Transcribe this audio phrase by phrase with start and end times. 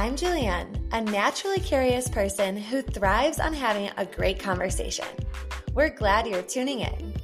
[0.00, 5.04] I'm Julianne, a naturally curious person who thrives on having a great conversation.
[5.74, 7.14] We're glad you're tuning in.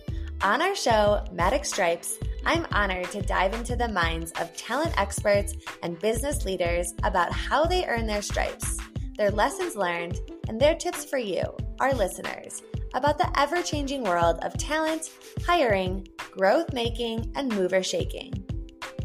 [0.43, 5.55] On our show, Matic Stripes, I'm honored to dive into the minds of talent experts
[5.83, 8.77] and business leaders about how they earn their stripes,
[9.17, 11.45] their lessons learned, and their tips for you,
[11.81, 15.13] our listeners, about the ever changing world of talent,
[15.47, 18.35] hiring, growth making, and mover shaking.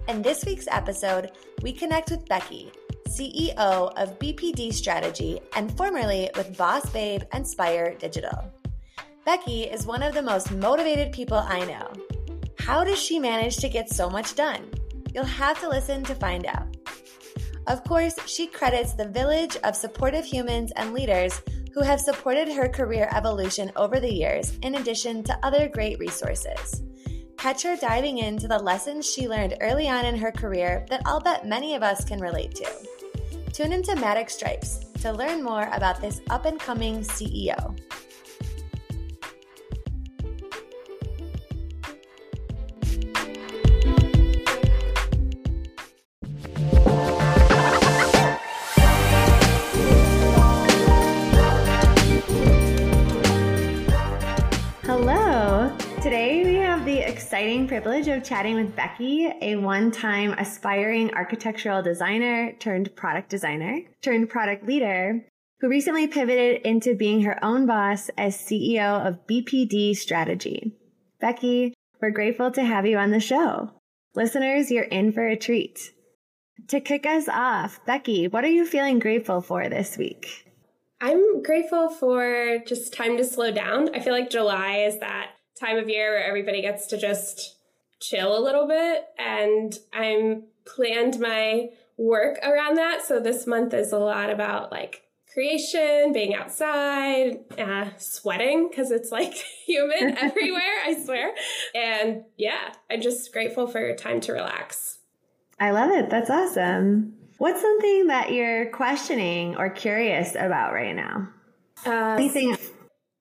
[0.09, 1.31] In this week's episode,
[1.61, 2.69] we connect with Becky
[3.11, 3.57] CEO
[3.97, 8.49] of BPD Strategy and formerly with Boss Babe and Spire Digital.
[9.25, 11.91] Becky is one of the most motivated people I know.
[12.57, 14.65] How does she manage to get so much done?
[15.13, 16.77] You'll have to listen to find out.
[17.67, 21.41] Of course, she credits the village of supportive humans and leaders
[21.73, 26.81] who have supported her career evolution over the years, in addition to other great resources.
[27.37, 31.19] Catch her diving into the lessons she learned early on in her career that I'll
[31.19, 32.69] bet many of us can relate to.
[33.53, 37.77] Tune into Matic Stripes to learn more about this up and coming CEO.
[57.41, 63.79] Exciting privilege of chatting with Becky, a one time aspiring architectural designer turned product designer
[64.03, 65.25] turned product leader
[65.59, 70.77] who recently pivoted into being her own boss as CEO of BPD Strategy.
[71.19, 73.71] Becky, we're grateful to have you on the show.
[74.13, 75.93] Listeners, you're in for a treat.
[76.67, 80.45] To kick us off, Becky, what are you feeling grateful for this week?
[81.01, 83.95] I'm grateful for just time to slow down.
[83.95, 85.31] I feel like July is that
[85.61, 87.55] time of year where everybody gets to just
[87.99, 89.05] chill a little bit.
[89.17, 93.03] And I'm planned my work around that.
[93.05, 95.03] So this month is a lot about like
[95.33, 99.33] creation, being outside, uh, sweating because it's like
[99.65, 101.31] humid everywhere, I swear.
[101.73, 104.99] And yeah, I'm just grateful for your time to relax.
[105.59, 106.09] I love it.
[106.09, 107.13] That's awesome.
[107.37, 111.29] What's something that you're questioning or curious about right now?
[111.85, 112.57] Uh, Anything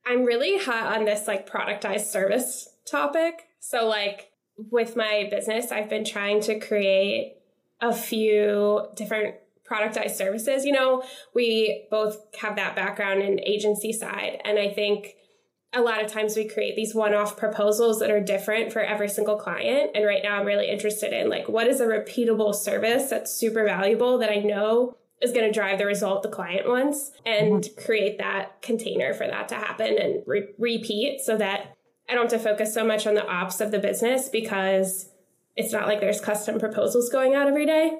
[0.07, 3.49] I'm really hot on this like productized service topic.
[3.61, 7.37] So like with my business, I've been trying to create
[7.81, 9.37] a few different
[9.71, 10.65] productized services.
[10.65, 11.03] You know,
[11.35, 15.17] we both have that background in agency side and I think
[15.73, 19.37] a lot of times we create these one-off proposals that are different for every single
[19.37, 23.33] client and right now i'm really interested in like what is a repeatable service that's
[23.33, 27.65] super valuable that i know is going to drive the result the client wants and
[27.65, 27.85] mm-hmm.
[27.85, 31.77] create that container for that to happen and re- repeat so that
[32.09, 35.11] I don't have to focus so much on the ops of the business because
[35.57, 37.99] it's not like there's custom proposals going out every day.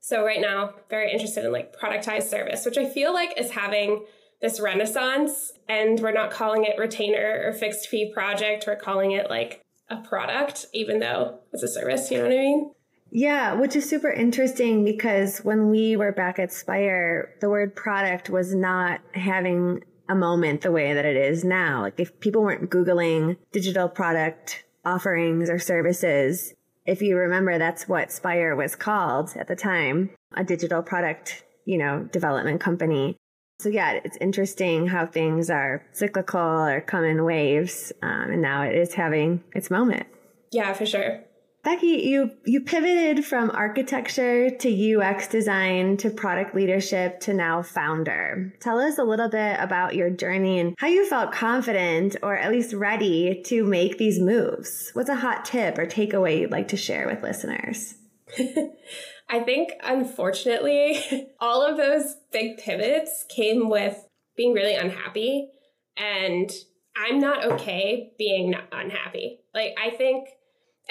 [0.00, 4.04] So right now, very interested in like productized service, which I feel like is having
[4.40, 9.30] this renaissance and we're not calling it retainer or fixed fee project, we're calling it
[9.30, 12.72] like a product even though it's a service, you know what I mean?
[13.14, 18.30] Yeah, which is super interesting because when we were back at Spire, the word product
[18.30, 21.82] was not having a moment the way that it is now.
[21.82, 26.54] Like if people weren't Googling digital product offerings or services,
[26.86, 31.76] if you remember, that's what Spire was called at the time, a digital product, you
[31.76, 33.18] know, development company.
[33.60, 37.92] So yeah, it's interesting how things are cyclical or come in waves.
[38.02, 40.06] Um, and now it is having its moment.
[40.50, 41.24] Yeah, for sure.
[41.64, 48.52] Becky, you you pivoted from architecture to UX design to product leadership to now founder.
[48.58, 52.50] Tell us a little bit about your journey and how you felt confident or at
[52.50, 54.90] least ready to make these moves.
[54.94, 57.94] What's a hot tip or takeaway you'd like to share with listeners?
[59.30, 64.04] I think unfortunately, all of those big pivots came with
[64.36, 65.48] being really unhappy
[65.96, 66.50] and
[66.96, 69.38] I'm not okay being unhappy.
[69.54, 70.28] Like I think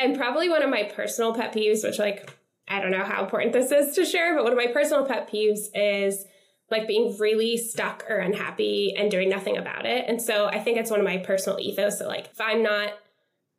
[0.01, 2.29] and probably one of my personal pet peeves, which like
[2.67, 5.29] I don't know how important this is to share, but one of my personal pet
[5.29, 6.25] peeves is
[6.69, 10.05] like being really stuck or unhappy and doing nothing about it.
[10.07, 12.93] And so I think it's one of my personal ethos that like if I'm not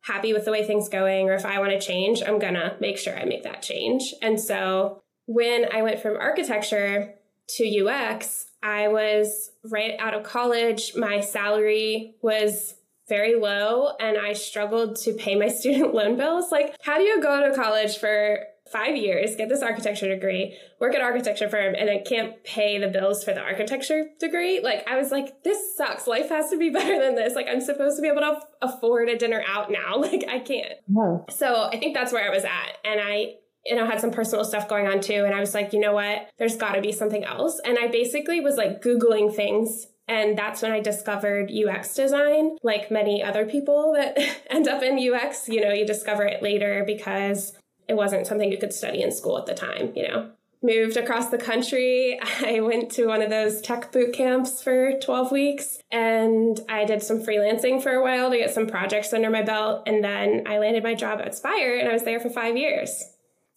[0.01, 2.97] happy with the way things going or if I want to change, I'm gonna make
[2.97, 4.13] sure I make that change.
[4.21, 7.13] And so when I went from architecture
[7.49, 10.95] to UX, I was right out of college.
[10.95, 12.75] My salary was
[13.07, 16.51] very low and I struggled to pay my student loan bills.
[16.51, 18.39] Like, how do you go to college for
[18.71, 22.87] five years, get this architecture degree, work at architecture firm, and then can't pay the
[22.87, 24.61] bills for the architecture degree?
[24.61, 26.07] Like, I was like, this sucks.
[26.07, 27.35] Life has to be better than this.
[27.35, 29.93] Like, I'm supposed to be able to afford a dinner out now.
[30.03, 30.73] Like, I can't.
[30.87, 31.25] No.
[31.29, 32.77] So I think that's where I was at.
[32.83, 33.35] And I
[33.65, 35.23] you know, had some personal stuff going on too.
[35.23, 36.29] And I was like, you know what?
[36.37, 37.61] There's got to be something else.
[37.63, 39.87] And I basically was like Googling things.
[40.07, 42.57] And that's when I discovered UX design.
[42.61, 44.17] Like many other people that
[44.49, 47.53] end up in UX, you know, you discover it later because
[47.87, 50.31] it wasn't something you could study in school at the time, you know
[50.63, 52.19] moved across the country.
[52.39, 57.03] I went to one of those tech boot camps for 12 weeks and I did
[57.03, 59.83] some freelancing for a while to get some projects under my belt.
[59.85, 63.03] And then I landed my job at Spire and I was there for five years.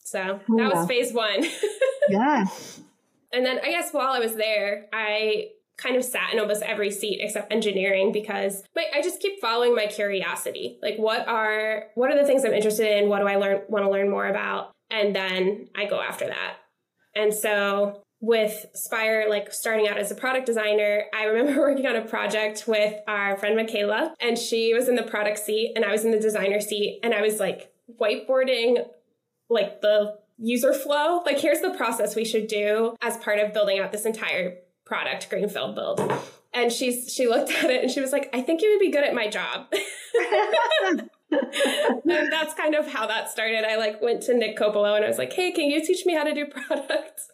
[0.05, 0.69] So oh, that yeah.
[0.69, 1.45] was phase one.
[2.09, 2.45] yeah.
[3.33, 6.91] And then I guess while I was there, I kind of sat in almost every
[6.91, 10.79] seat except engineering because I just keep following my curiosity.
[10.83, 13.09] Like what are what are the things I'm interested in?
[13.09, 14.73] What do I learn want to learn more about?
[14.91, 16.57] And then I go after that.
[17.15, 21.97] And so with Spire, like starting out as a product designer, I remember working on
[21.97, 25.93] a project with our friend Michaela, and she was in the product seat and I
[25.93, 28.87] was in the designer seat, and I was like whiteboarding
[29.49, 31.23] like the user flow.
[31.25, 34.57] Like, here's the process we should do as part of building out this entire
[34.87, 36.01] product greenfield build.
[36.55, 38.91] And she's she looked at it and she was like, I think you would be
[38.91, 39.67] good at my job.
[41.31, 43.65] and that's kind of how that started.
[43.65, 46.15] I like went to Nick Coppola and I was like, "Hey, can you teach me
[46.15, 47.29] how to do products?"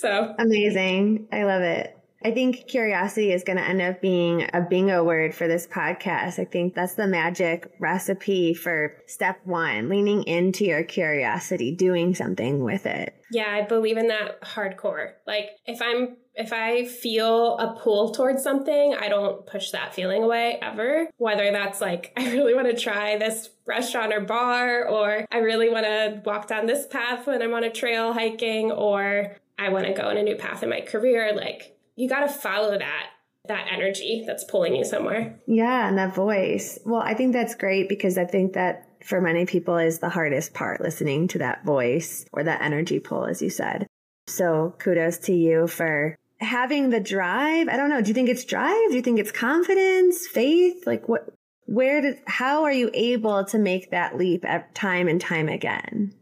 [0.00, 1.28] so amazing!
[1.30, 1.97] I love it.
[2.24, 6.38] I think curiosity is going to end up being a bingo word for this podcast.
[6.38, 12.64] I think that's the magic recipe for step one, leaning into your curiosity, doing something
[12.64, 13.14] with it.
[13.30, 15.12] Yeah, I believe in that hardcore.
[15.26, 20.22] Like if I'm if I feel a pull towards something, I don't push that feeling
[20.22, 21.08] away ever.
[21.16, 25.68] Whether that's like, I really want to try this restaurant or bar, or I really
[25.68, 29.86] want to walk down this path when I'm on a trail hiking, or I want
[29.86, 31.34] to go in a new path in my career.
[31.34, 33.06] Like, you got to follow that
[33.46, 35.40] that energy that's pulling you somewhere.
[35.46, 36.78] Yeah, and that voice.
[36.84, 40.54] Well, I think that's great because I think that for many people is the hardest
[40.54, 43.86] part listening to that voice or that energy pull as you said.
[44.26, 47.68] So, kudos to you for having the drive.
[47.68, 48.02] I don't know.
[48.02, 48.90] Do you think it's drive?
[48.90, 50.86] Do you think it's confidence, faith?
[50.86, 51.32] Like what,
[51.64, 56.12] where did, how are you able to make that leap at time and time again?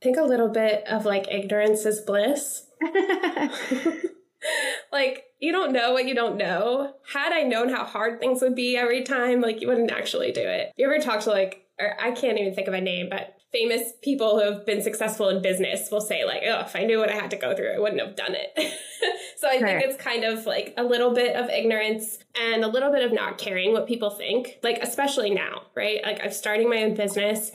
[0.00, 2.66] I think a little bit of like ignorance is bliss.
[4.92, 6.94] like you don't know what you don't know.
[7.12, 10.42] Had I known how hard things would be every time, like you wouldn't actually do
[10.42, 10.72] it.
[10.76, 13.92] You ever talk to like, or I can't even think of a name, but famous
[14.02, 17.10] people who have been successful in business will say like, oh, if I knew what
[17.10, 18.52] I had to go through, I wouldn't have done it.
[19.38, 22.92] so I think it's kind of like a little bit of ignorance and a little
[22.92, 26.00] bit of not caring what people think, like especially now, right?
[26.02, 27.50] Like I'm starting my own business.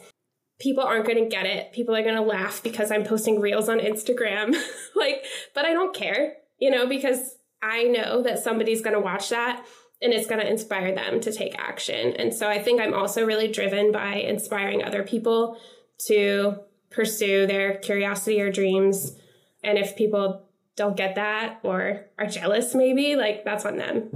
[0.60, 1.74] People aren't going to get it.
[1.74, 4.56] People are going to laugh because I'm posting reels on Instagram.
[4.96, 5.24] like,
[5.54, 9.66] but I don't care, you know, because I know that somebody's going to watch that
[10.02, 12.14] and it's going to inspire them to take action.
[12.14, 15.58] And so I think I'm also really driven by inspiring other people
[16.08, 16.58] to
[16.90, 19.16] pursue their curiosity or dreams.
[19.64, 24.12] And if people don't get that or are jealous, maybe, like that's on them.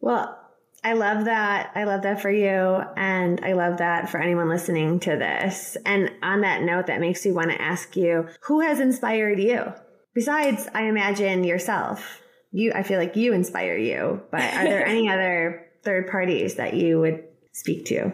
[0.00, 0.38] Well,
[0.84, 1.70] I love that.
[1.74, 2.82] I love that for you.
[2.96, 5.76] And I love that for anyone listening to this.
[5.86, 9.72] And on that note, that makes me want to ask you who has inspired you?
[10.14, 12.20] Besides, I imagine yourself.
[12.50, 16.74] You, I feel like you inspire you, but are there any other third parties that
[16.74, 18.12] you would speak to?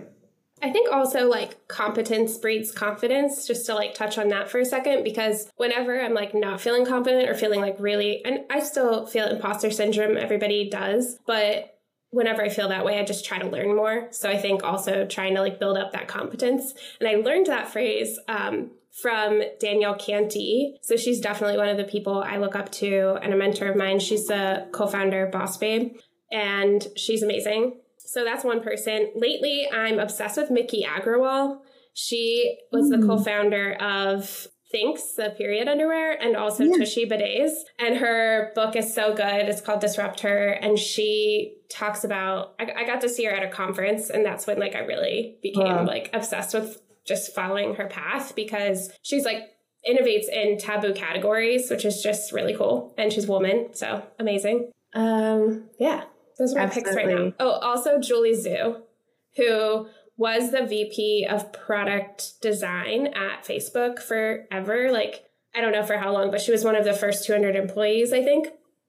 [0.62, 4.64] I think also like competence breeds confidence, just to like touch on that for a
[4.64, 9.06] second, because whenever I'm like not feeling confident or feeling like really, and I still
[9.06, 11.78] feel imposter syndrome, everybody does, but
[12.10, 14.08] whenever I feel that way, I just try to learn more.
[14.10, 16.74] So I think also trying to like build up that competence.
[17.00, 18.70] And I learned that phrase um,
[19.02, 20.76] from Danielle Canty.
[20.82, 23.76] So she's definitely one of the people I look up to and a mentor of
[23.76, 24.00] mine.
[24.00, 25.92] She's the co founder of Boss Babe,
[26.32, 27.80] and she's amazing.
[27.98, 29.12] So that's one person.
[29.14, 31.58] Lately, I'm obsessed with Miki Agrawal.
[31.92, 32.90] She was mm.
[32.92, 33.08] the hmm.
[33.08, 36.76] co-founder of Thinx, the period underwear, and also yeah.
[36.76, 37.54] Tushy Bidets.
[37.78, 39.48] And her book is so good.
[39.48, 40.50] It's called Disrupt Her.
[40.50, 44.46] And she talks about, I, I got to see her at a conference, and that's
[44.46, 45.86] when like I really became wow.
[45.86, 49.42] like obsessed with just following her path because she's like
[49.88, 52.94] innovates in taboo categories, which is just really cool.
[52.98, 54.70] And she's a woman, so amazing.
[54.94, 56.04] Um, yeah,
[56.38, 57.32] those are my picks right now.
[57.40, 58.82] Oh, also Julie Zhuo,
[59.36, 64.90] who was the VP of product design at Facebook forever.
[64.90, 65.24] Like,
[65.54, 68.12] I don't know for how long, but she was one of the first 200 employees,
[68.12, 68.48] I think.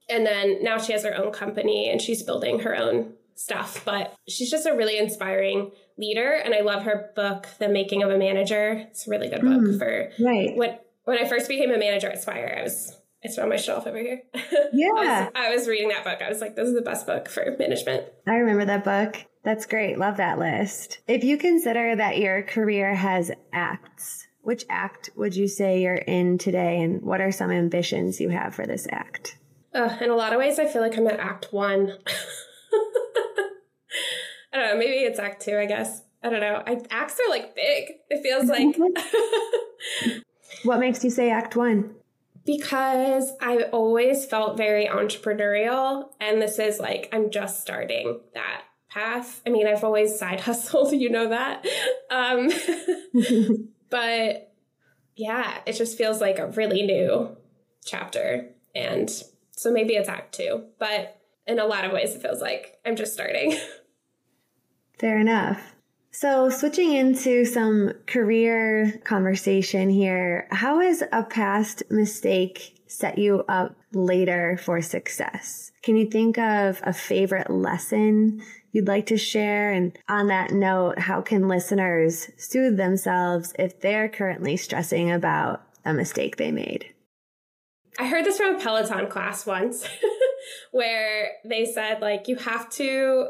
[0.09, 3.85] And then now she has her own company and she's building her own stuff.
[3.85, 6.31] But she's just a really inspiring leader.
[6.33, 8.85] And I love her book, The Making of a Manager.
[8.89, 10.55] It's a really good book mm, for right.
[10.55, 13.85] when when I first became a manager at Spire, I was it's on my shelf
[13.85, 14.21] over here.
[14.71, 14.87] Yeah.
[14.95, 16.21] I, was, I was reading that book.
[16.21, 18.05] I was like, this is the best book for management.
[18.27, 19.25] I remember that book.
[19.43, 19.97] That's great.
[19.97, 20.99] Love that list.
[21.07, 26.37] If you consider that your career has acts, Which act would you say you're in
[26.37, 29.37] today, and what are some ambitions you have for this act?
[29.73, 31.97] Uh, in a lot of ways, I feel like I'm at Act One.
[34.53, 34.77] I don't know.
[34.77, 35.57] Maybe it's Act Two.
[35.57, 36.61] I guess I don't know.
[36.65, 37.91] I, acts are like big.
[38.09, 38.75] It feels like.
[40.63, 41.95] what makes you say Act One?
[42.45, 49.41] Because I've always felt very entrepreneurial, and this is like I'm just starting that path.
[49.45, 51.65] I mean, I've always side hustled, you know that.
[52.09, 52.49] Um,
[53.89, 54.53] but
[55.15, 57.35] yeah, it just feels like a really new
[57.85, 58.49] chapter.
[58.75, 59.09] And
[59.51, 62.95] so maybe it's act two, but in a lot of ways, it feels like I'm
[62.95, 63.57] just starting.
[64.99, 65.75] Fair enough.
[66.11, 73.75] So, switching into some career conversation here, how has a past mistake set you up
[73.93, 75.71] later for success?
[75.83, 78.41] Can you think of a favorite lesson
[78.71, 79.71] you'd like to share?
[79.71, 85.93] And on that note, how can listeners soothe themselves if they're currently stressing about a
[85.93, 86.93] mistake they made?
[87.99, 89.87] I heard this from a Peloton class once
[90.71, 93.29] where they said, like, you have to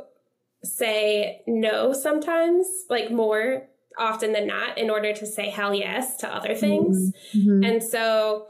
[0.63, 6.27] say no sometimes, like more often than not, in order to say hell yes to
[6.27, 7.11] other things.
[7.33, 7.63] Mm-hmm.
[7.63, 8.47] And so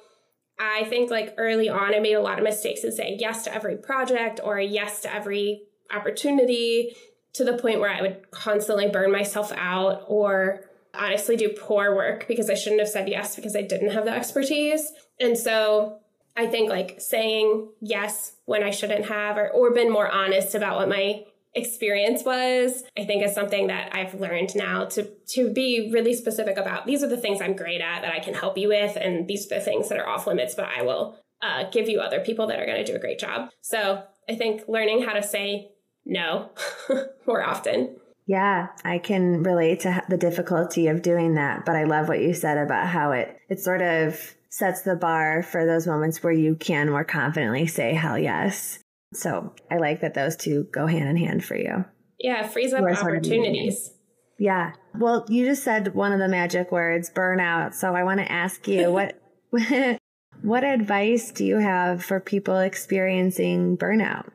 [0.60, 3.54] I think like early on, I made a lot of mistakes in saying yes to
[3.54, 5.64] every project or yes to every
[5.94, 6.96] opportunity
[7.34, 12.28] to the point where I would constantly burn myself out or honestly do poor work
[12.28, 14.92] because I shouldn't have said yes because I didn't have the expertise.
[15.20, 16.00] And so
[16.36, 20.78] I think like saying yes when I shouldn't have or, or been more honest about
[20.78, 21.24] what my
[21.56, 26.58] experience was i think is something that i've learned now to to be really specific
[26.58, 29.28] about these are the things i'm great at that i can help you with and
[29.28, 32.20] these are the things that are off limits but i will uh, give you other
[32.20, 35.24] people that are going to do a great job so i think learning how to
[35.24, 35.72] say
[36.10, 36.50] no
[37.28, 37.96] more often.
[38.26, 42.34] Yeah, I can relate to the difficulty of doing that, but I love what you
[42.34, 46.56] said about how it it sort of sets the bar for those moments where you
[46.56, 48.80] can more confidently say hell yes.
[49.14, 51.86] So, I like that those two go hand in hand for you.
[52.20, 53.92] Yeah, frees up opportunities.
[54.38, 54.74] Yeah.
[54.98, 57.74] Well, you just said one of the magic words, burnout.
[57.74, 59.22] So I want to ask you what
[60.42, 64.30] what advice do you have for people experiencing burnout?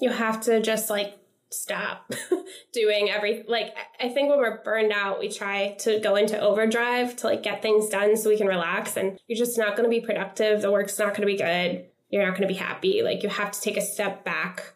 [0.00, 1.14] you have to just like
[1.50, 2.12] stop
[2.74, 7.16] doing every like i think when we're burned out we try to go into overdrive
[7.16, 9.90] to like get things done so we can relax and you're just not going to
[9.90, 13.02] be productive the work's not going to be good you're not going to be happy
[13.02, 14.74] like you have to take a step back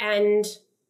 [0.00, 0.46] and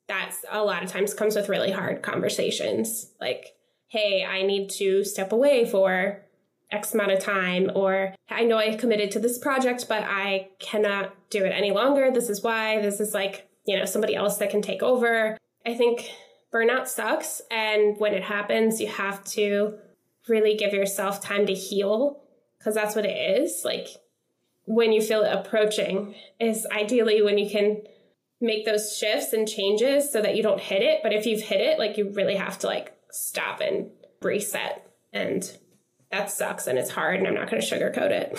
[0.09, 3.55] that's a lot of times comes with really hard conversations like
[3.89, 6.23] hey i need to step away for
[6.71, 11.15] x amount of time or i know i committed to this project but i cannot
[11.31, 14.51] do it any longer this is why this is like you know, somebody else that
[14.51, 15.37] can take over.
[15.65, 16.11] I think
[16.53, 17.41] burnout sucks.
[17.51, 19.79] And when it happens, you have to
[20.29, 22.23] really give yourself time to heal
[22.59, 23.63] because that's what it is.
[23.65, 23.89] Like
[24.65, 27.83] when you feel it approaching, is ideally when you can
[28.41, 31.01] make those shifts and changes so that you don't hit it.
[31.03, 33.91] But if you've hit it, like you really have to like stop and
[34.21, 34.87] reset.
[35.13, 35.49] And
[36.11, 37.19] that sucks and it's hard.
[37.19, 38.39] And I'm not going to sugarcoat it.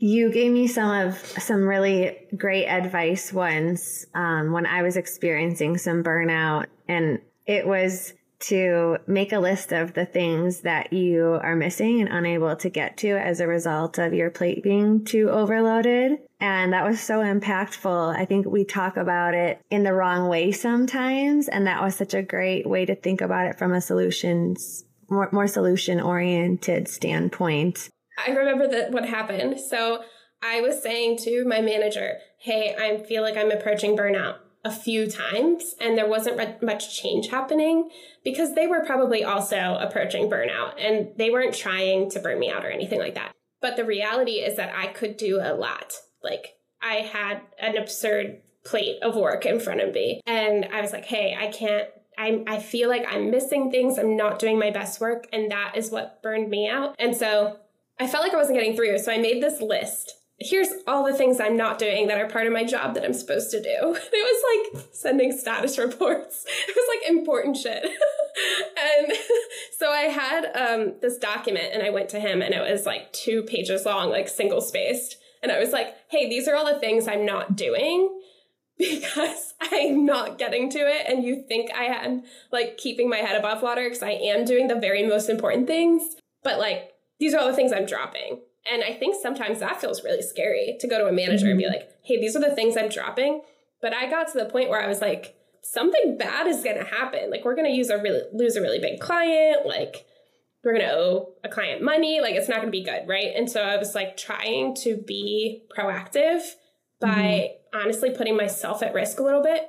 [0.00, 5.76] You gave me some of some really great advice once um, when I was experiencing
[5.76, 11.56] some burnout, and it was to make a list of the things that you are
[11.56, 16.18] missing and unable to get to as a result of your plate being too overloaded.
[16.40, 18.16] And that was so impactful.
[18.16, 21.48] I think we talk about it in the wrong way sometimes.
[21.48, 25.28] And that was such a great way to think about it from a solutions, more,
[25.32, 27.88] more solution oriented standpoint.
[28.24, 29.58] I remember that what happened.
[29.58, 30.02] So
[30.42, 35.08] I was saying to my manager, "Hey, I feel like I'm approaching burnout." A few
[35.08, 37.88] times and there wasn't much change happening
[38.24, 42.64] because they were probably also approaching burnout and they weren't trying to burn me out
[42.64, 43.32] or anything like that.
[43.60, 45.94] But the reality is that I could do a lot.
[46.22, 50.92] Like I had an absurd plate of work in front of me and I was
[50.92, 51.88] like, "Hey, I can't
[52.18, 53.96] I, I feel like I'm missing things.
[53.96, 55.28] I'm not doing my best work.
[55.32, 56.96] And that is what burned me out.
[56.98, 57.58] And so
[58.00, 60.17] I felt like I wasn't getting through, so I made this list.
[60.40, 63.12] Here's all the things I'm not doing that are part of my job that I'm
[63.12, 63.68] supposed to do.
[64.12, 66.44] It was like sending status reports.
[66.68, 67.84] It was like important shit.
[67.84, 69.12] and
[69.76, 73.12] so I had um, this document and I went to him and it was like
[73.12, 75.16] two pages long, like single spaced.
[75.42, 78.08] And I was like, hey, these are all the things I'm not doing
[78.78, 81.06] because I'm not getting to it.
[81.08, 84.68] And you think I am like keeping my head above water because I am doing
[84.68, 86.16] the very most important things.
[86.44, 88.40] But like these are all the things I'm dropping.
[88.70, 91.50] And I think sometimes that feels really scary to go to a manager mm-hmm.
[91.50, 91.74] and be mm-hmm.
[91.74, 93.42] like, hey, these are the things I'm dropping.
[93.80, 96.84] But I got to the point where I was like, something bad is going to
[96.84, 97.30] happen.
[97.30, 99.66] Like, we're going to use a really, lose a really big client.
[99.66, 100.04] Like,
[100.64, 102.20] we're going to owe a client money.
[102.20, 103.06] Like it's not going to be good.
[103.06, 103.32] Right.
[103.34, 106.42] And so I was like trying to be proactive
[107.00, 107.80] by mm-hmm.
[107.80, 109.68] honestly putting myself at risk a little bit.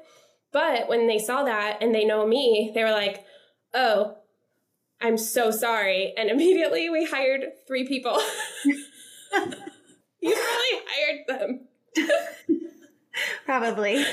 [0.51, 3.23] But when they saw that and they know me, they were like,
[3.73, 4.15] oh,
[5.01, 6.13] I'm so sorry.
[6.17, 8.19] And immediately we hired three people.
[8.65, 8.83] you
[10.21, 11.67] really hired them.
[13.45, 13.97] Probably.
[13.97, 14.05] but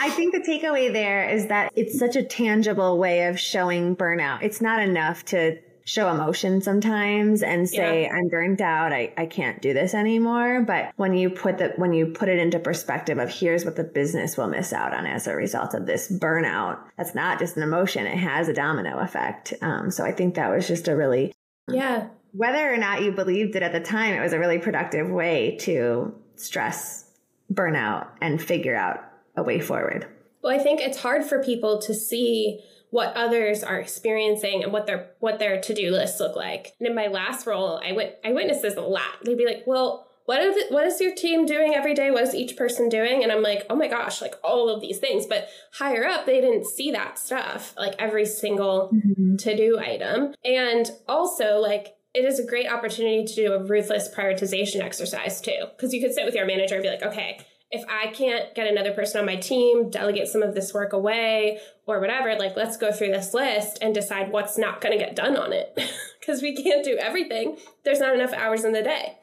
[0.00, 4.42] I think the takeaway there is that it's such a tangible way of showing burnout.
[4.42, 8.14] It's not enough to show emotion sometimes and say yeah.
[8.14, 8.92] i'm burnt out.
[8.92, 10.62] I, I can't do this anymore.
[10.62, 13.84] But when you put the when you put it into perspective of here's what the
[13.84, 17.62] business will miss out on as a result of this burnout that's not just an
[17.62, 18.06] emotion.
[18.06, 19.54] It has a domino effect.
[19.60, 21.32] Um, so i think that was just a really
[21.68, 22.08] yeah.
[22.32, 25.56] whether or not you believed it at the time it was a really productive way
[25.60, 27.10] to stress
[27.52, 29.00] burnout and figure out
[29.36, 30.06] a way forward.
[30.42, 32.60] Well i think it's hard for people to see
[32.92, 36.74] what others are experiencing and what their what their to-do lists look like.
[36.78, 39.24] And in my last role, I went I witnessed this a lot.
[39.24, 42.10] They'd be like, "Well, what is what is your team doing every day?
[42.10, 44.98] What is each person doing?" And I'm like, "Oh my gosh, like all of these
[44.98, 49.36] things." But higher up, they didn't see that stuff, like every single mm-hmm.
[49.36, 50.34] to-do item.
[50.44, 55.64] And also like it is a great opportunity to do a ruthless prioritization exercise too.
[55.74, 57.40] Because you could sit with your manager and be like, okay,
[57.72, 61.58] if I can't get another person on my team, delegate some of this work away
[61.86, 65.16] or whatever, like let's go through this list and decide what's not going to get
[65.16, 65.76] done on it.
[66.22, 67.58] Because we can't do everything.
[67.84, 69.18] There's not enough hours in the day.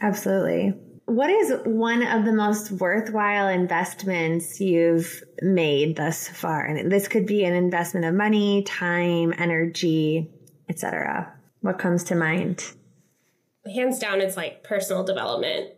[0.00, 0.72] Absolutely.
[1.04, 6.64] What is one of the most worthwhile investments you've made thus far?
[6.64, 10.30] And this could be an investment of money, time, energy,
[10.70, 11.34] etc.
[11.60, 12.64] What comes to mind?
[13.66, 15.68] Hands down, it's like personal development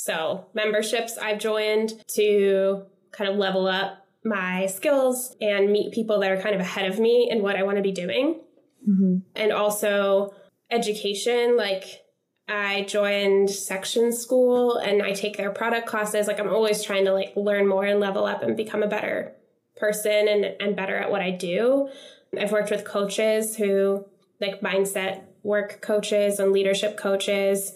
[0.00, 6.30] so, memberships I've joined to kind of level up my skills and meet people that
[6.30, 8.40] are kind of ahead of me in what I want to be doing.
[8.88, 9.18] Mm-hmm.
[9.36, 10.32] And also
[10.70, 11.84] education, like
[12.48, 16.26] I joined section school and I take their product classes.
[16.26, 19.34] Like I'm always trying to like learn more and level up and become a better
[19.76, 21.90] person and, and better at what I do.
[22.38, 24.06] I've worked with coaches who
[24.40, 27.74] like mindset work coaches and leadership coaches.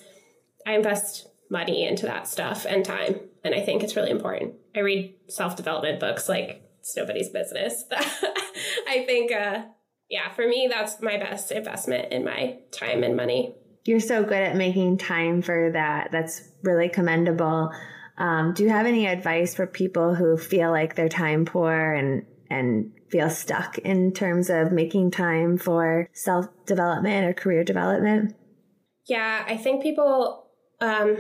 [0.66, 3.20] I invest money into that stuff and time.
[3.42, 4.54] And I think it's really important.
[4.76, 7.84] I read self development books like it's nobody's business.
[7.92, 9.62] I think, uh,
[10.10, 13.54] yeah, for me, that's my best investment in my time and money.
[13.86, 16.08] You're so good at making time for that.
[16.12, 17.70] That's really commendable.
[18.18, 22.26] Um, do you have any advice for people who feel like they're time poor and
[22.50, 28.34] and feel stuck in terms of making time for self development or career development?
[29.06, 30.44] Yeah, I think people
[30.80, 31.16] um,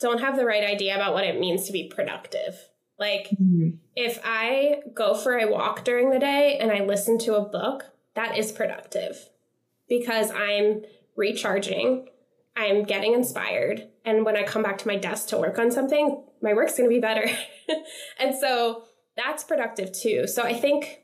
[0.00, 2.54] don't have the right idea about what it means to be productive.
[2.98, 3.76] Like, mm-hmm.
[3.94, 7.84] if I go for a walk during the day and I listen to a book,
[8.14, 9.28] that is productive
[9.88, 10.82] because I'm
[11.16, 12.08] recharging,
[12.56, 13.88] I'm getting inspired.
[14.04, 16.88] And when I come back to my desk to work on something, my work's going
[16.88, 17.28] to be better.
[18.18, 18.84] and so
[19.16, 20.26] that's productive too.
[20.26, 21.02] So I think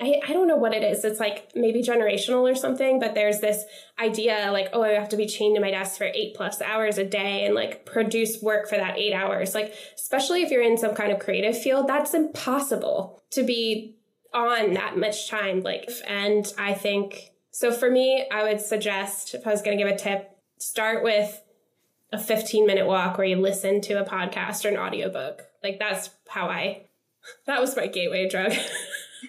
[0.00, 1.04] I, I don't know what it is.
[1.04, 3.64] It's like maybe generational or something, but there's this
[3.98, 6.98] idea like, oh, I have to be chained to my desk for eight plus hours
[6.98, 9.54] a day and like produce work for that eight hours.
[9.54, 13.96] Like, especially if you're in some kind of creative field, that's impossible to be
[14.32, 15.62] on that much time.
[15.62, 19.84] Like, and I think so for me, I would suggest if I was going to
[19.84, 20.28] give a tip,
[20.58, 21.40] start with
[22.12, 25.42] a 15 minute walk where you listen to a podcast or an audiobook.
[25.62, 26.86] Like, that's how I,
[27.46, 28.52] that was my gateway drug.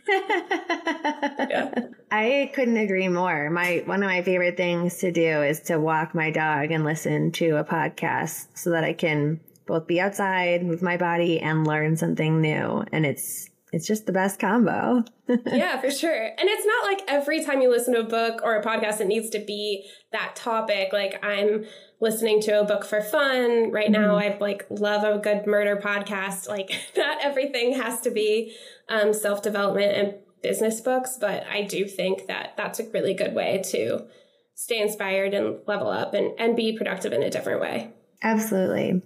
[0.08, 1.72] yeah.
[2.12, 3.50] I couldn't agree more.
[3.50, 7.32] My one of my favorite things to do is to walk my dog and listen
[7.34, 11.98] to a podcast so that I can both be outside, move my body, and learn
[11.98, 12.84] something new.
[12.92, 15.04] And it's it's just the best combo.
[15.48, 16.26] yeah, for sure.
[16.26, 19.08] And it's not like every time you listen to a book or a podcast, it
[19.08, 20.94] needs to be that topic.
[20.94, 21.66] Like I'm
[22.00, 24.02] listening to a book for fun right mm-hmm.
[24.02, 24.18] now.
[24.18, 26.48] I like love a good murder podcast.
[26.48, 28.56] Like not everything has to be
[28.88, 33.34] um, self development and business books, but I do think that that's a really good
[33.34, 34.06] way to
[34.54, 37.92] stay inspired and level up and, and be productive in a different way.
[38.22, 39.02] Absolutely.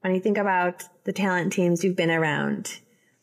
[0.00, 2.80] When you think about the talent teams you've been around,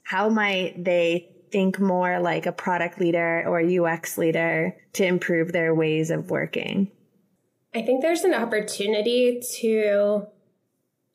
[0.08, 5.76] how might they think more like a product leader or UX leader to improve their
[5.76, 6.90] ways of working?
[7.76, 10.28] I think there's an opportunity to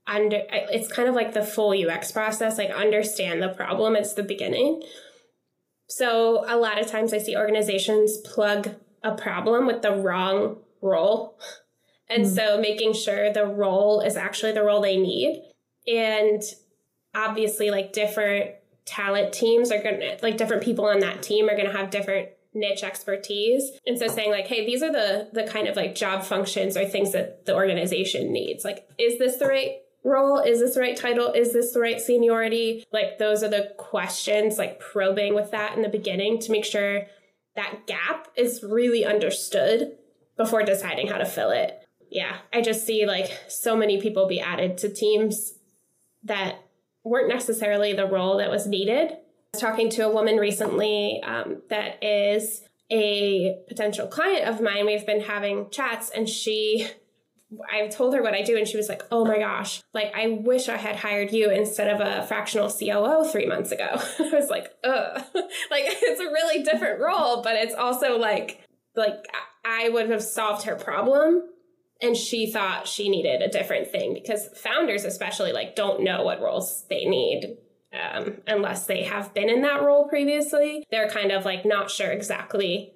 [0.06, 3.96] under it's kind of like the full UX process, like understand the problem.
[3.96, 4.82] It's the beginning.
[5.88, 11.38] So a lot of times I see organizations plug a problem with the wrong role.
[12.10, 12.34] And mm.
[12.34, 15.42] so making sure the role is actually the role they need.
[15.86, 16.42] And
[17.14, 18.50] obviously like different
[18.84, 21.90] talent teams are going to like different people on that team are going to have
[21.90, 23.70] different niche expertise.
[23.86, 26.84] And so saying like, hey, these are the the kind of like job functions or
[26.84, 28.64] things that the organization needs.
[28.64, 30.38] Like, is this the right role?
[30.38, 31.32] Is this the right title?
[31.32, 32.84] Is this the right seniority?
[32.92, 37.06] Like those are the questions, like probing with that in the beginning to make sure
[37.54, 39.92] that gap is really understood
[40.36, 41.78] before deciding how to fill it.
[42.10, 45.54] Yeah, I just see like so many people be added to teams
[46.24, 46.61] that
[47.04, 49.12] weren't necessarily the role that was needed.
[49.12, 49.16] I
[49.54, 54.86] was talking to a woman recently um, that is a potential client of mine.
[54.86, 56.88] We've been having chats, and she
[57.70, 59.82] I told her what I do, and she was like, "Oh my gosh!
[59.92, 63.88] Like, I wish I had hired you instead of a fractional COO three months ago."
[64.18, 65.22] I was like, "Ugh!"
[65.70, 69.26] like, it's a really different role, but it's also like, like
[69.64, 71.42] I would have solved her problem,
[72.02, 76.42] and she thought she needed a different thing because founders, especially, like, don't know what
[76.42, 77.56] roles they need
[77.92, 80.84] um, unless they have been in that role previously.
[80.90, 82.92] They're kind of like not sure exactly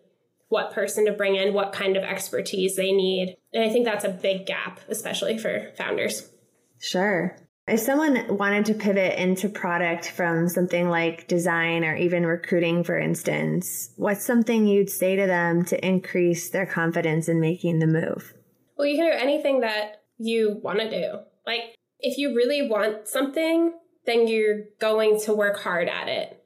[0.49, 3.37] what person to bring in, what kind of expertise they need.
[3.53, 6.31] And I think that's a big gap, especially for founders.
[6.79, 7.37] Sure.
[7.69, 12.97] If someone wanted to pivot into product from something like design or even recruiting, for
[12.97, 18.35] instance, what's something you'd say to them to increase their confidence in making the move?
[18.77, 21.19] Well, you can do anything that you want to do.
[21.47, 23.73] Like, if you really want something,
[24.05, 26.43] then you're going to work hard at it.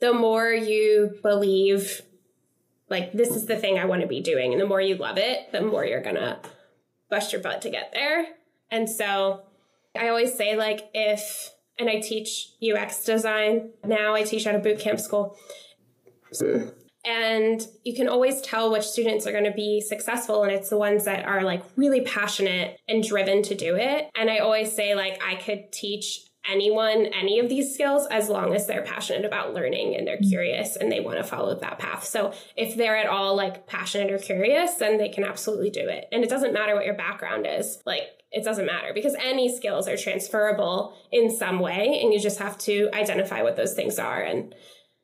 [0.00, 2.02] The more you believe
[2.92, 4.52] like this is the thing I want to be doing.
[4.52, 6.40] And the more you love it, the more you're gonna
[7.08, 8.26] bust your butt to get there.
[8.70, 9.42] And so
[9.98, 13.70] I always say like if and I teach UX design.
[13.84, 15.36] Now I teach at a boot camp school.
[16.38, 16.68] Hmm.
[17.04, 20.44] And you can always tell which students are going to be successful.
[20.44, 24.08] And it's the ones that are like really passionate and driven to do it.
[24.14, 28.54] And I always say, like, I could teach anyone any of these skills as long
[28.54, 32.04] as they're passionate about learning and they're curious and they want to follow that path.
[32.04, 36.06] So if they're at all like passionate or curious, then they can absolutely do it.
[36.10, 37.80] And it doesn't matter what your background is.
[37.86, 42.38] Like it doesn't matter because any skills are transferable in some way and you just
[42.38, 44.54] have to identify what those things are and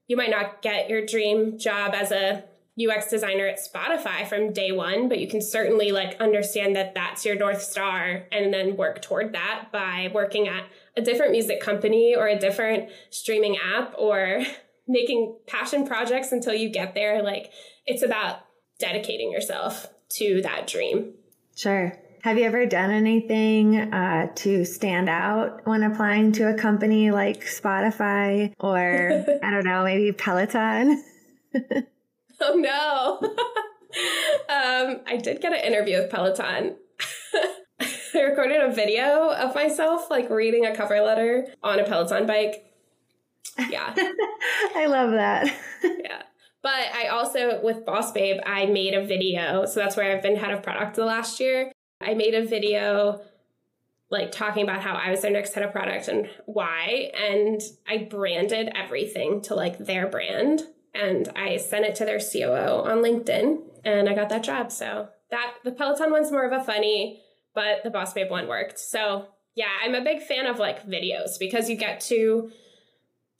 [0.09, 2.45] you might not get your dream job as a
[2.79, 7.25] UX designer at Spotify from day one, but you can certainly like understand that that's
[7.25, 10.65] your North Star and then work toward that by working at
[10.97, 14.43] a different music company or a different streaming app or
[14.89, 17.23] making passion projects until you get there.
[17.23, 17.53] Like
[17.85, 18.41] it's about
[18.79, 21.15] dedicating yourself to that dream.
[21.55, 21.99] Sure.
[22.29, 27.41] Have you ever done anything uh, to stand out when applying to a company like
[27.47, 31.03] Spotify or, I don't know, maybe Peloton?
[32.41, 33.19] Oh no.
[34.49, 36.77] um, I did get an interview with Peloton.
[38.15, 42.65] I recorded a video of myself like reading a cover letter on a Peloton bike.
[43.69, 43.93] Yeah.
[44.77, 45.53] I love that.
[45.83, 46.23] yeah.
[46.63, 49.65] But I also, with Boss Babe, I made a video.
[49.65, 51.73] So that's where I've been head of product the last year.
[52.01, 53.21] I made a video
[54.11, 57.13] like talking about how I was their next head of product and why.
[57.15, 60.63] And I branded everything to like their brand
[60.95, 64.73] and I sent it to their COO on LinkedIn and I got that job.
[64.73, 67.23] So that the Peloton one's more of a funny,
[67.55, 68.79] but the Boss Babe one worked.
[68.79, 72.51] So yeah, I'm a big fan of like videos because you get to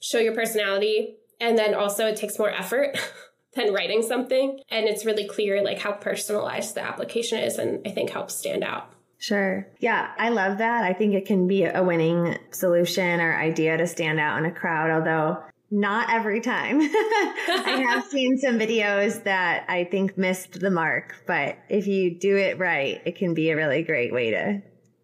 [0.01, 2.97] show your personality and then also it takes more effort
[3.55, 7.91] than writing something and it's really clear like how personalized the application is and I
[7.91, 8.93] think helps stand out.
[9.17, 9.67] Sure.
[9.79, 10.83] Yeah, I love that.
[10.83, 14.51] I think it can be a winning solution or idea to stand out in a
[14.51, 16.79] crowd, although not every time.
[16.81, 22.37] I have seen some videos that I think missed the mark, but if you do
[22.37, 24.61] it right, it can be a really great way to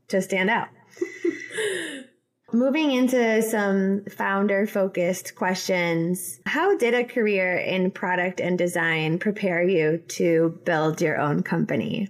[0.08, 0.68] to stand out.
[2.56, 6.40] Moving into some founder focused questions.
[6.46, 12.08] How did a career in product and design prepare you to build your own company?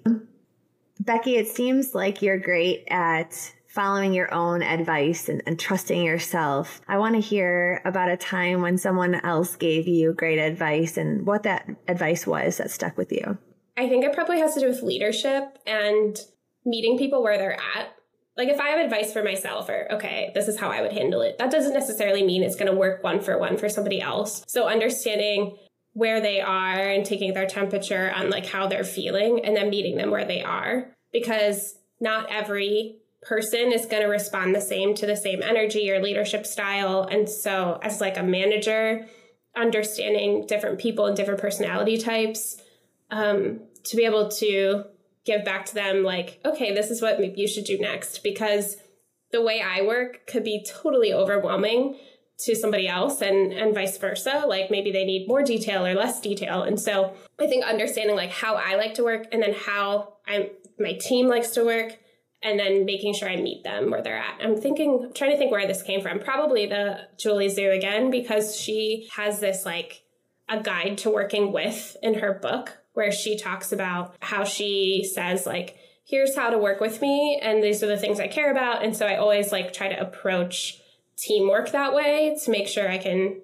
[1.00, 6.80] Becky, it seems like you're great at following your own advice and, and trusting yourself.
[6.88, 11.26] I want to hear about a time when someone else gave you great advice and
[11.26, 13.40] what that advice was that stuck with you.
[13.78, 16.16] I think it probably has to do with leadership and
[16.64, 17.96] meeting people where they're at.
[18.38, 21.22] Like if I have advice for myself or okay, this is how I would handle
[21.22, 21.38] it.
[21.38, 24.44] That doesn't necessarily mean it's going to work one for one for somebody else.
[24.48, 25.58] So understanding
[25.94, 29.96] where they are and taking their temperature on like how they're feeling and then meeting
[29.96, 35.06] them where they are because not every person is going to respond the same to
[35.06, 37.04] the same energy or leadership style.
[37.04, 39.08] And so, as like a manager,
[39.56, 42.58] understanding different people and different personality types,
[43.10, 44.84] um, to be able to
[45.26, 48.24] give back to them, like, okay, this is what you should do next.
[48.24, 48.78] Because
[49.32, 51.98] the way I work could be totally overwhelming
[52.38, 54.44] to somebody else and and vice versa.
[54.48, 56.64] Like maybe they need more detail or less detail.
[56.64, 60.48] And so i think understanding like how i like to work and then how i'm
[60.80, 61.98] my team likes to work
[62.44, 64.40] and then making sure i meet them where they're at.
[64.42, 66.20] I'm thinking trying to think where this came from.
[66.20, 70.04] Probably the julie zhuo again because she has this like
[70.50, 75.46] a guide to working with in her book where she talks about how she says
[75.46, 78.84] like here's how to work with me and these are the things i care about
[78.84, 80.82] and so i always like try to approach
[81.18, 83.42] teamwork that way to make sure I can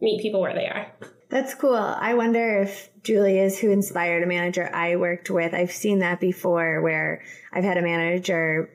[0.00, 0.86] meet people where they are.
[1.30, 1.74] That's cool.
[1.74, 5.54] I wonder if Julie is who inspired a manager I worked with.
[5.54, 8.70] I've seen that before where I've had a manager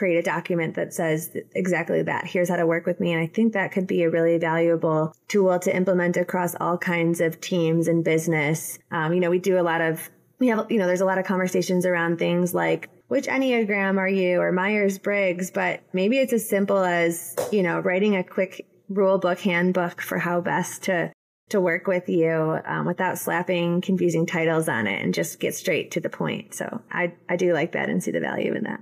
[0.00, 2.26] create a document that says exactly that.
[2.26, 3.12] Here's how to work with me.
[3.12, 7.20] And I think that could be a really valuable tool to implement across all kinds
[7.20, 8.78] of teams and business.
[8.90, 10.08] Um, you know, we do a lot of,
[10.38, 14.08] we have, you know, there's a lot of conversations around things like which Enneagram are
[14.08, 18.66] you or Myers Briggs, but maybe it's as simple as, you know, writing a quick
[18.88, 21.12] rule book handbook for how best to
[21.50, 25.90] to work with you um, without slapping confusing titles on it and just get straight
[25.90, 26.54] to the point.
[26.54, 28.80] So I I do like that and see the value in that.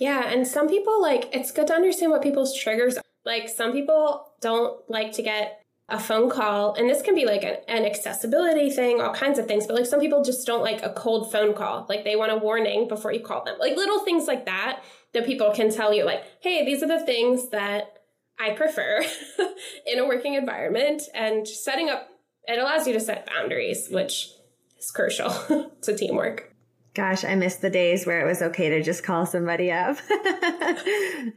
[0.00, 2.96] Yeah, and some people like it's good to understand what people's triggers.
[2.96, 3.02] Are.
[3.26, 7.44] Like some people don't like to get a phone call, and this can be like
[7.44, 10.82] an, an, accessibility thing, all kinds of things, but like some people just don't like
[10.82, 11.84] a cold phone call.
[11.88, 13.58] Like they want a warning before you call them.
[13.58, 14.82] Like little things like that
[15.12, 17.98] that people can tell you, like, hey, these are the things that
[18.38, 19.04] I prefer
[19.86, 21.02] in a working environment.
[21.12, 22.08] And setting up,
[22.44, 24.30] it allows you to set boundaries, which
[24.78, 25.30] is crucial
[25.82, 26.49] to teamwork.
[26.92, 29.96] Gosh, I miss the days where it was okay to just call somebody up.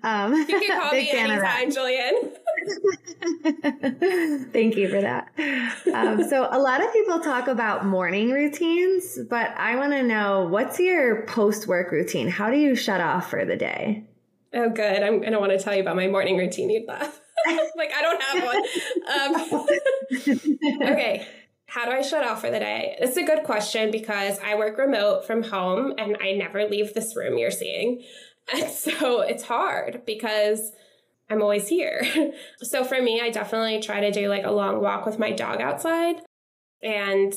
[0.03, 2.31] um, you can call me anytime, Julianne.
[4.51, 5.31] Thank you for that.
[5.93, 10.47] Um, so, a lot of people talk about morning routines, but I want to know
[10.49, 12.29] what's your post work routine?
[12.29, 14.05] How do you shut off for the day?
[14.55, 15.03] Oh, good.
[15.03, 16.71] I'm going to want to tell you about my morning routine.
[16.71, 17.19] You'd laugh.
[17.75, 18.63] like, I don't have one.
[20.79, 21.27] Um, okay
[21.73, 22.95] how do I shut off for the day?
[22.99, 27.15] It's a good question because I work remote from home and I never leave this
[27.15, 28.03] room you're seeing.
[28.53, 30.73] And so it's hard because
[31.29, 32.05] I'm always here.
[32.61, 35.61] so for me, I definitely try to do like a long walk with my dog
[35.61, 36.17] outside.
[36.83, 37.33] And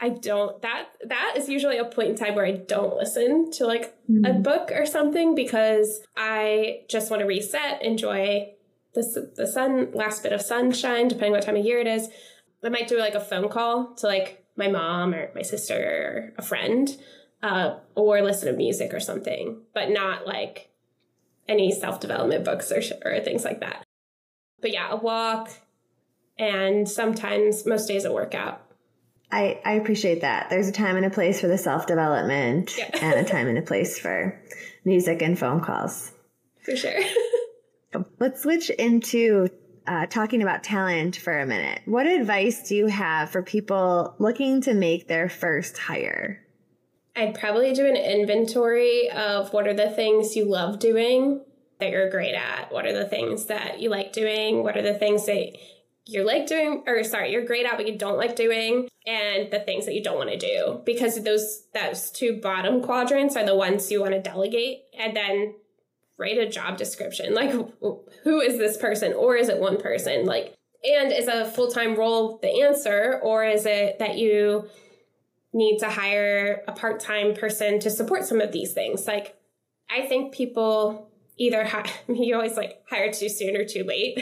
[0.00, 3.64] I don't that that is usually a point in time where I don't listen to
[3.64, 4.24] like mm-hmm.
[4.24, 8.54] a book or something because I just want to reset, enjoy
[8.94, 12.08] the the sun last bit of sunshine, depending what time of year it is.
[12.64, 16.32] I might do like a phone call to like my mom or my sister or
[16.38, 16.96] a friend,
[17.42, 20.70] uh, or listen to music or something, but not like
[21.48, 23.84] any self development books or, or things like that.
[24.60, 25.50] But yeah, a walk
[26.38, 28.60] and sometimes most days a workout.
[29.30, 30.48] I, I appreciate that.
[30.48, 32.90] There's a time and a place for the self development yeah.
[33.02, 34.40] and a time and a place for
[34.84, 36.12] music and phone calls.
[36.62, 37.00] For sure.
[38.18, 39.48] Let's switch into
[39.86, 41.82] uh, talking about talent for a minute.
[41.84, 46.40] What advice do you have for people looking to make their first hire?
[47.16, 51.44] I'd probably do an inventory of what are the things you love doing
[51.78, 52.72] that you're great at.
[52.72, 54.62] What are the things that you like doing?
[54.62, 55.56] What are the things that
[56.06, 59.60] you like doing, or sorry, you're great at but you don't like doing, and the
[59.60, 60.82] things that you don't want to do.
[60.84, 65.54] Because those those two bottom quadrants are the ones you want to delegate, and then
[66.18, 67.34] write a job description.
[67.34, 69.12] Like, who is this person?
[69.12, 70.24] Or is it one person?
[70.26, 73.20] Like, and is a full time role the answer?
[73.22, 74.68] Or is it that you
[75.52, 79.06] need to hire a part time person to support some of these things?
[79.06, 79.36] Like,
[79.90, 84.18] I think people either hi- you always like hire too soon or too late.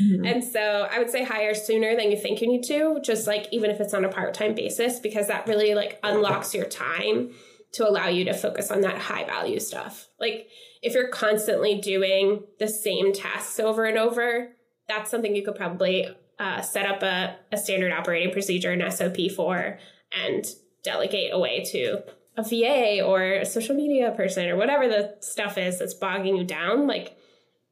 [0.00, 0.24] mm-hmm.
[0.24, 3.48] And so I would say hire sooner than you think you need to, just like
[3.52, 7.32] even if it's on a part time basis, because that really like unlocks your time
[7.72, 10.08] to allow you to focus on that high value stuff.
[10.18, 10.48] Like
[10.82, 14.52] if you're constantly doing the same tasks over and over,
[14.88, 19.30] that's something you could probably uh, set up a, a standard operating procedure, an SOP
[19.34, 19.78] for,
[20.12, 20.46] and
[20.82, 22.02] delegate away to
[22.36, 26.44] a VA or a social media person or whatever the stuff is that's bogging you
[26.44, 26.86] down.
[26.86, 27.16] Like,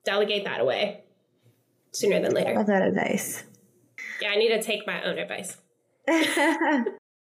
[0.05, 1.03] delegate that away
[1.93, 2.55] sooner than later.
[2.55, 3.45] Love that advice.
[4.21, 5.57] Yeah, I need to take my own advice.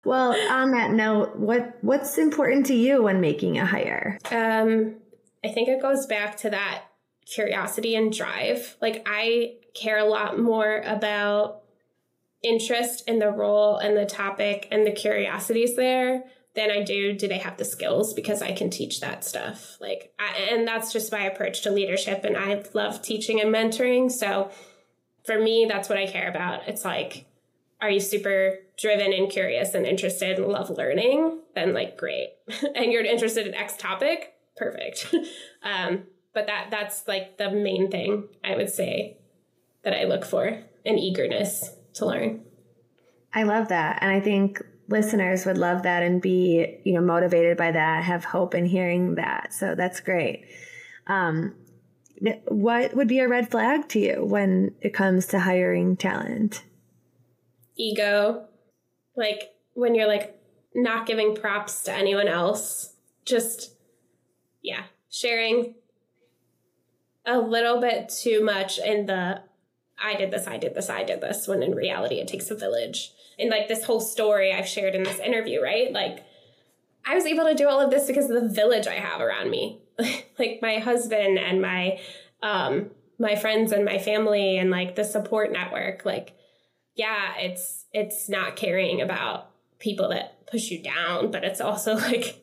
[0.04, 4.18] well, on that note, what what's important to you when making a hire?
[4.30, 4.96] Um,
[5.44, 6.84] I think it goes back to that
[7.26, 8.76] curiosity and drive.
[8.80, 11.62] Like, I care a lot more about
[12.42, 16.24] interest in the role and the topic and the curiosities there
[16.54, 19.76] than I do do they have the skills because I can teach that stuff.
[19.80, 22.24] Like, I, and that's just my approach to leadership.
[22.24, 24.10] And I love teaching and mentoring.
[24.10, 24.50] So
[25.24, 26.66] for me, that's what I care about.
[26.66, 27.26] It's like,
[27.80, 31.38] are you super driven and curious and interested and love learning?
[31.54, 32.30] Then, like, great.
[32.74, 34.34] and you're interested in X topic?
[34.60, 35.12] Perfect.
[35.62, 39.16] um, but that that's like the main thing I would say
[39.82, 42.44] that I look for an eagerness to learn.
[43.32, 43.98] I love that.
[44.02, 48.24] And I think listeners would love that and be, you know, motivated by that, have
[48.24, 49.52] hope in hearing that.
[49.52, 50.46] So that's great.
[51.06, 51.54] Um,
[52.48, 56.64] what would be a red flag to you when it comes to hiring talent?
[57.76, 58.46] Ego.
[59.16, 60.36] Like when you're like
[60.74, 62.94] not giving props to anyone else,
[63.24, 63.74] just,
[64.62, 65.74] yeah, sharing
[67.26, 69.42] a little bit too much in the
[70.02, 72.54] I did this, I did this, I did this, when in reality it takes a
[72.54, 73.12] village.
[73.38, 75.92] And like this whole story I've shared in this interview, right?
[75.92, 76.24] Like
[77.06, 79.50] I was able to do all of this because of the village I have around
[79.50, 79.80] me.
[80.38, 81.98] like my husband and my
[82.42, 86.04] um my friends and my family and like the support network.
[86.04, 86.34] Like,
[86.94, 89.49] yeah, it's it's not caring about
[89.80, 92.40] people that push you down, but it's also like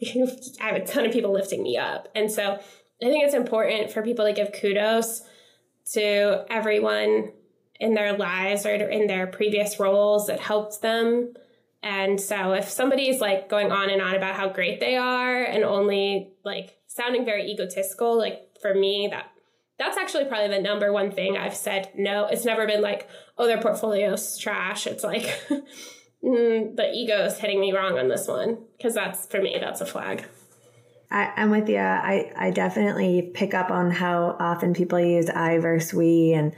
[0.62, 2.10] I have a ton of people lifting me up.
[2.14, 5.22] And so I think it's important for people to give kudos
[5.94, 7.32] to everyone
[7.80, 11.34] in their lives or in their previous roles that helped them.
[11.84, 15.64] And so if somebody's like going on and on about how great they are and
[15.64, 19.28] only like sounding very egotistical, like for me, that
[19.78, 22.26] that's actually probably the number one thing I've said no.
[22.26, 24.88] It's never been like, oh, their portfolio's trash.
[24.88, 25.40] It's like
[26.24, 28.58] mm, the ego is hitting me wrong on this one.
[28.82, 30.26] Cause that's for me, that's a flag.
[31.10, 31.78] I, am with you.
[31.78, 36.54] I, I definitely pick up on how often people use I versus we and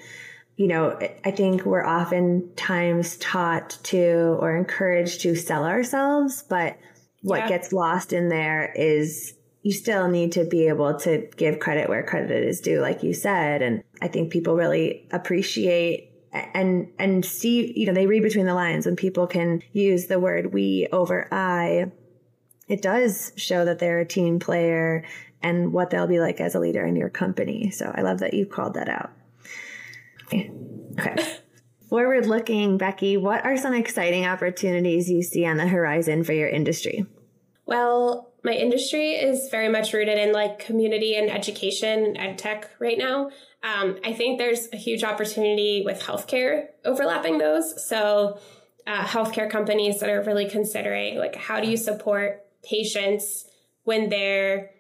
[0.56, 6.78] you know, I think we're oftentimes taught to or encouraged to sell ourselves, but
[7.22, 7.48] what yeah.
[7.48, 12.04] gets lost in there is you still need to be able to give credit where
[12.04, 13.62] credit is due, like you said.
[13.62, 18.54] And I think people really appreciate and and see, you know, they read between the
[18.54, 21.92] lines when people can use the word we over I.
[22.68, 25.04] It does show that they're a team player
[25.42, 27.72] and what they'll be like as a leader in your company.
[27.72, 29.12] So I love that you called that out.
[30.26, 30.52] Okay.
[31.90, 36.48] Forward looking, Becky, what are some exciting opportunities you see on the horizon for your
[36.48, 37.08] industry?
[37.66, 42.70] Well, my industry is very much rooted in like community and education and ed tech
[42.80, 43.30] right now.
[43.64, 47.88] Um, I think there's a huge opportunity with healthcare overlapping those.
[47.88, 48.40] So,
[48.88, 53.46] uh, healthcare companies that are really considering like how do you support patients
[53.84, 54.72] when they're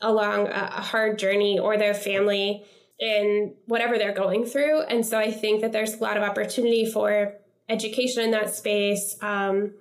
[0.00, 2.64] along a, hard journey or their family
[2.98, 4.82] in whatever they're going through.
[4.82, 7.34] And so I think that there's a lot of opportunity for
[7.68, 9.72] education in that space, um,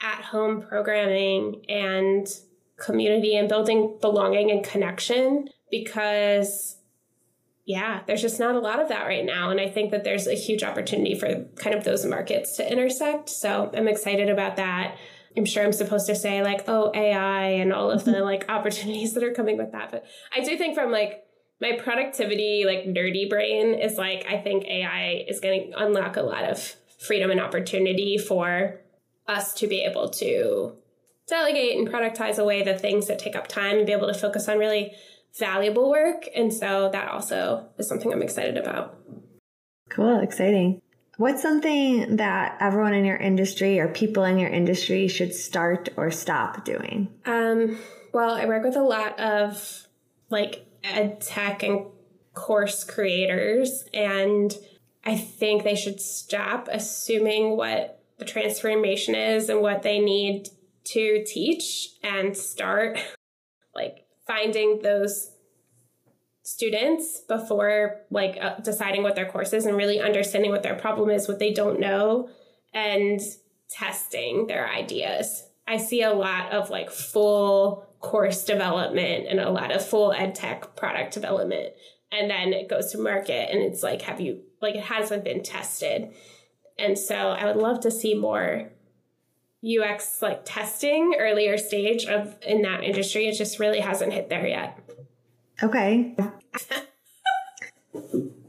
[0.00, 2.26] at home programming, and
[2.76, 6.76] community and building belonging and connection because
[7.66, 9.50] yeah, there's just not a lot of that right now.
[9.50, 13.28] And I think that there's a huge opportunity for kind of those markets to intersect.
[13.28, 14.96] So I'm excited about that.
[15.36, 19.14] I'm sure I'm supposed to say like, oh, AI and all of the like opportunities
[19.14, 19.90] that are coming with that.
[19.90, 21.24] But I do think from like
[21.60, 26.22] my productivity, like nerdy brain, is like, I think AI is going to unlock a
[26.22, 28.80] lot of freedom and opportunity for
[29.26, 30.76] us to be able to
[31.28, 34.48] delegate and productize away the things that take up time and be able to focus
[34.48, 34.92] on really
[35.38, 36.28] valuable work.
[36.34, 38.96] And so that also is something I'm excited about.
[39.88, 40.80] Cool, exciting.
[41.18, 46.10] What's something that everyone in your industry or people in your industry should start or
[46.10, 47.08] stop doing?
[47.24, 47.78] Um,
[48.12, 49.86] well, I work with a lot of
[50.28, 51.86] like ed tech and
[52.34, 53.84] course creators.
[53.92, 54.56] And
[55.04, 60.48] I think they should stop assuming what the transformation is and what they need
[60.86, 62.98] to teach and start
[63.74, 65.32] like finding those
[66.42, 71.10] students before like uh, deciding what their course is and really understanding what their problem
[71.10, 72.28] is, what they don't know,
[72.72, 73.20] and
[73.68, 75.44] testing their ideas.
[75.66, 80.34] I see a lot of like full course development and a lot of full ed
[80.34, 81.72] tech product development.
[82.12, 85.42] And then it goes to market and it's like, have you, like, it hasn't been
[85.42, 86.10] tested.
[86.78, 88.70] And so I would love to see more
[89.64, 93.26] UX like testing earlier stage of in that industry.
[93.26, 94.78] It just really hasn't hit there yet.
[95.62, 96.16] Okay.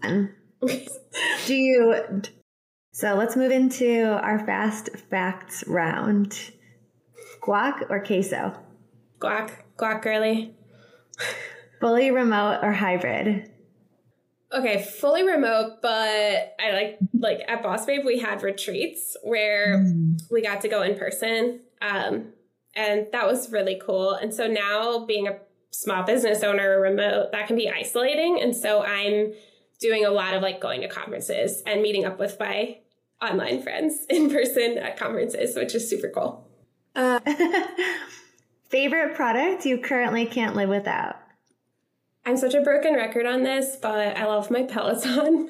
[1.46, 2.22] Do you
[2.92, 6.36] so let's move into our fast facts round.
[7.42, 8.58] Guac or queso?
[9.20, 10.56] Guac, guac girly.
[11.80, 13.52] fully remote or hybrid?
[14.54, 20.22] Okay, fully remote, but I like like at Boss Babe we had retreats where mm.
[20.32, 21.62] we got to go in person.
[21.82, 22.34] Um,
[22.74, 24.14] and that was really cool.
[24.14, 25.38] And so now being a
[25.72, 28.40] small business owner remote, that can be isolating.
[28.42, 29.34] And so I'm
[29.80, 32.78] doing a lot of like going to conferences and meeting up with my
[33.22, 36.48] online friends in person at conferences, which is super cool.
[36.96, 37.20] Uh,
[38.70, 41.16] Favorite product you currently can't live without?
[42.28, 45.50] I'm such a broken record on this, but I love my Peloton.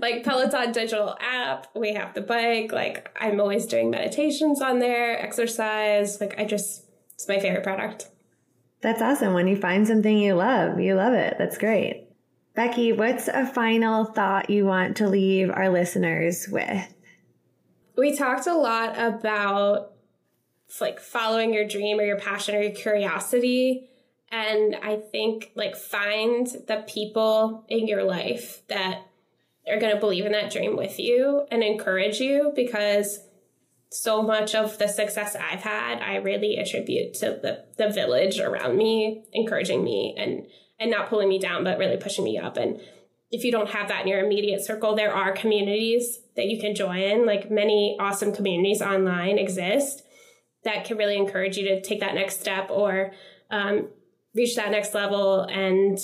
[0.00, 2.72] like Peloton digital app, we have the bike.
[2.72, 6.20] Like I'm always doing meditations on there, exercise.
[6.20, 8.08] Like I just, it's my favorite product.
[8.80, 9.32] That's awesome.
[9.32, 11.36] When you find something you love, you love it.
[11.38, 12.08] That's great.
[12.56, 16.94] Becky, what's a final thought you want to leave our listeners with?
[17.96, 19.92] We talked a lot about
[20.80, 23.88] like following your dream or your passion or your curiosity
[24.30, 29.06] and I think like find the people in your life that
[29.68, 33.20] are going to believe in that dream with you and encourage you because
[33.90, 38.76] so much of the success I've had, I really attribute to the, the village around
[38.76, 40.46] me, encouraging me and
[40.80, 42.56] and not pulling me down, but really pushing me up.
[42.56, 42.80] And
[43.32, 46.74] if you don't have that in your immediate circle, there are communities that you can
[46.74, 47.26] join.
[47.26, 50.02] Like many awesome communities online exist
[50.62, 53.12] that can really encourage you to take that next step or
[53.50, 53.88] um,
[54.38, 55.42] reach that next level.
[55.42, 55.98] And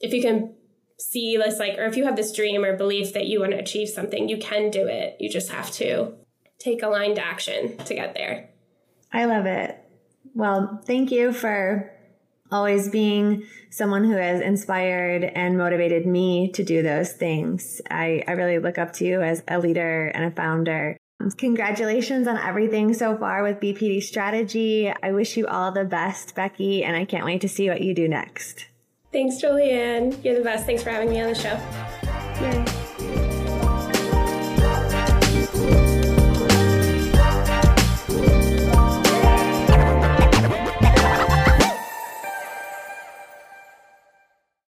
[0.00, 0.54] if you can
[0.98, 3.58] see this like or if you have this dream or belief that you want to
[3.58, 5.16] achieve something you can do it.
[5.20, 6.14] You just have to
[6.58, 8.50] take aligned action to get there.
[9.12, 9.78] I love it.
[10.34, 11.92] Well thank you for
[12.50, 17.80] always being someone who has inspired and motivated me to do those things.
[17.90, 20.96] I, I really look up to you as a leader and a founder
[21.36, 24.92] Congratulations on everything so far with BPD strategy.
[25.02, 27.94] I wish you all the best, Becky, and I can't wait to see what you
[27.94, 28.66] do next.
[29.12, 30.22] Thanks, Julianne.
[30.24, 30.66] You're the best.
[30.66, 32.74] Thanks for having me on the show.